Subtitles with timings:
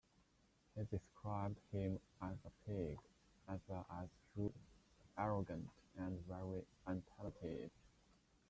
[0.75, 2.97] He described him as "a pig",
[3.47, 4.51] as well as "rude,
[5.15, 7.69] arrogant, and very untalented.